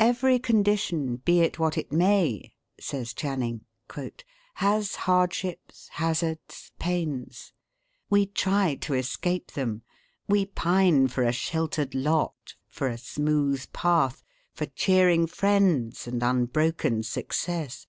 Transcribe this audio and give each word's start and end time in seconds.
"Every 0.00 0.38
condition, 0.38 1.16
be 1.16 1.40
it 1.40 1.58
what 1.58 1.76
it 1.76 1.92
may," 1.92 2.54
says 2.80 3.12
Channing, 3.12 3.66
"has 4.54 4.94
hardships, 4.94 5.88
hazards, 5.92 6.72
pains. 6.78 7.52
We 8.08 8.24
try 8.24 8.76
to 8.76 8.94
escape 8.94 9.52
them; 9.52 9.82
we 10.26 10.46
pine 10.46 11.06
for 11.08 11.22
a 11.22 11.32
sheltered 11.32 11.94
lot, 11.94 12.54
for 12.70 12.88
a 12.88 12.96
smooth 12.96 13.70
path, 13.74 14.24
for 14.54 14.64
cheering 14.64 15.26
friends, 15.26 16.06
and 16.06 16.22
unbroken 16.22 17.02
success. 17.02 17.86